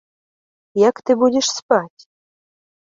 Як 0.87 0.95
ты 1.09 1.19
будзеш 1.21 1.47
спаць? 1.59 2.01